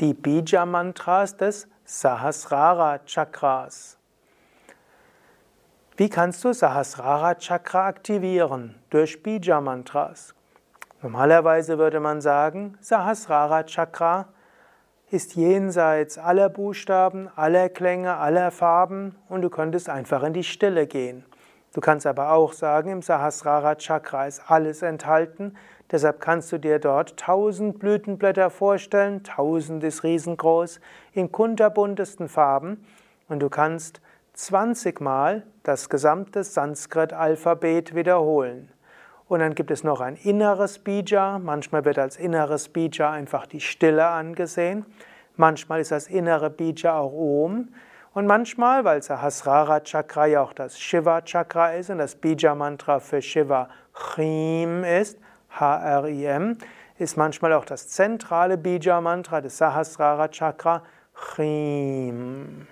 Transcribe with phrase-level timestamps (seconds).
[0.00, 3.98] die Bija-Mantras des Sahasrara Chakras.
[5.96, 8.76] Wie kannst du Sahasrara Chakra aktivieren?
[8.90, 10.34] Durch Bija-Mantras.
[11.02, 14.28] Normalerweise würde man sagen, Sahasrara Chakra
[15.10, 20.86] ist jenseits aller Buchstaben, aller Klänge, aller Farben und du könntest einfach in die Stille
[20.86, 21.24] gehen.
[21.74, 25.54] Du kannst aber auch sagen, im Sahasrara Chakra ist alles enthalten,
[25.90, 30.80] deshalb kannst du dir dort tausend Blütenblätter vorstellen, tausend ist riesengroß,
[31.12, 32.84] in kunterbuntesten Farben
[33.28, 34.00] und du kannst
[34.34, 38.70] 20 Mal das gesamte Sanskrit-Alphabet wiederholen.
[39.28, 41.38] Und dann gibt es noch ein inneres Bija.
[41.38, 44.86] Manchmal wird als inneres Bija einfach die Stille angesehen.
[45.36, 47.68] Manchmal ist das innere Bija auch Om.
[48.18, 52.98] Und manchmal, weil Sahasrara Chakra ja auch das Shiva Chakra ist und das Bija Mantra
[52.98, 56.58] für Shiva Chrim ist, H-R-I-M,
[56.98, 60.82] ist manchmal auch das zentrale Bija Mantra des Sahasrara Chakra
[61.14, 62.66] Chrim.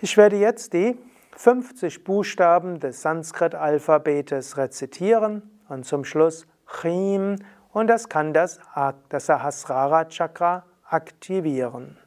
[0.00, 0.96] Ich werde jetzt die
[1.36, 6.46] 50 Buchstaben des Sanskrit-Alphabetes rezitieren und zum Schluss
[6.80, 7.34] Chim
[7.72, 8.60] und das kann das,
[9.08, 11.98] das Sahasrara Chakra aktivieren.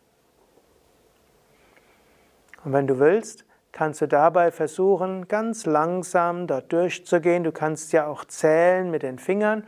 [2.63, 7.43] Und wenn du willst, kannst du dabei versuchen, ganz langsam dort durchzugehen.
[7.43, 9.63] Du kannst ja auch zählen mit den Fingern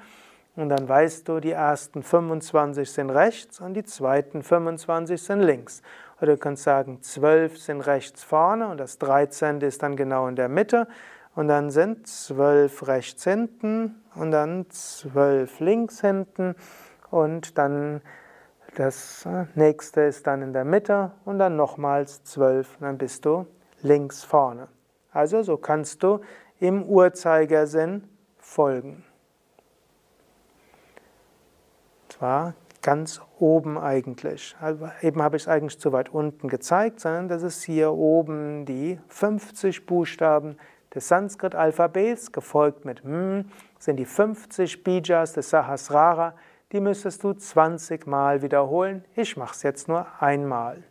[0.55, 5.81] und dann weißt du, die ersten 25 sind rechts und die zweiten 25 sind links.
[6.19, 9.61] Oder du kannst sagen, zwölf sind rechts vorne und das 13.
[9.61, 10.87] ist dann genau in der Mitte.
[11.33, 16.55] Und dann sind zwölf rechts hinten und dann zwölf links hinten.
[17.09, 18.01] Und dann
[18.75, 22.75] das nächste ist dann in der Mitte und dann nochmals zwölf.
[22.79, 23.45] Und dann bist du
[23.81, 24.67] links vorne.
[25.11, 26.21] Also so kannst du
[26.59, 29.03] im Uhrzeigersinn folgen.
[32.07, 34.55] Zwar ganz oben eigentlich.
[35.01, 38.99] Eben habe ich es eigentlich zu weit unten gezeigt, sondern das ist hier oben die
[39.07, 40.57] 50 Buchstaben
[40.93, 43.45] des Sanskrit-Alphabets, gefolgt mit M,
[43.79, 46.33] sind die 50 Bijas des Sahasrara.
[46.71, 49.03] Die müsstest du 20 Mal wiederholen.
[49.15, 50.83] Ich mache es jetzt nur einmal.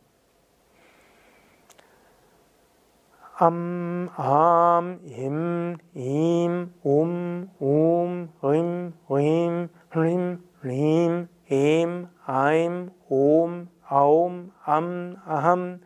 [3.39, 15.17] Am, Am, Im, Im, Um, Um, Rim, Rim, Rim, Rim, Em, Eim, Om, Aum, Am,
[15.27, 15.81] Aham,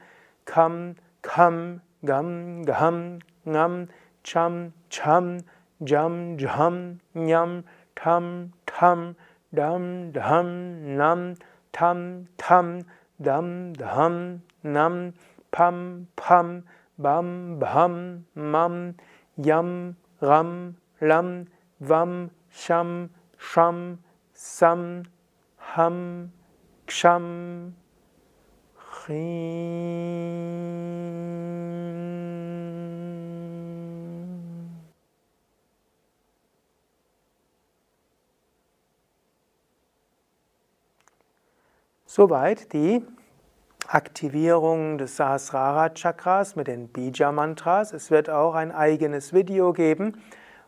[0.45, 3.89] Kam, Kam, Gam, Gam, Ngam,
[4.25, 5.39] Cham, Cham,
[5.81, 7.63] Jam, Jam, Nyam,
[7.95, 9.15] Tam, Tam,
[9.55, 11.35] dum dum num
[11.73, 12.81] tum tum.
[13.23, 15.13] Dum dum num
[15.51, 16.63] pum pum.
[16.99, 18.95] Bum bum mum.
[19.37, 21.47] Yum rum lum.
[21.81, 23.99] Vum sham shum
[24.33, 25.03] sum
[25.57, 26.31] hum
[26.89, 27.75] sham.
[29.07, 29.84] khim.
[42.17, 43.05] Soweit die
[43.89, 47.93] Aktivierung des Sahasrara Chakras mit den Bija Mantras.
[47.93, 50.23] Es wird auch ein eigenes Video geben,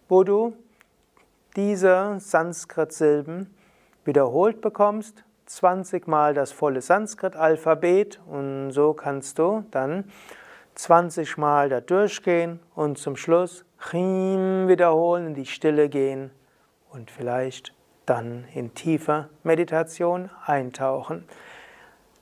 [0.09, 0.57] wo du
[1.55, 3.55] diese Sanskrit-Silben
[4.05, 10.11] wiederholt bekommst, 20 Mal das volle Sanskrit-Alphabet und so kannst du dann
[10.75, 16.33] 20 Mal da durchgehen und zum Schluss Chim wiederholen, in die Stille gehen
[16.91, 17.76] und vielleicht
[18.07, 21.25] dann in tiefe Meditation eintauchen.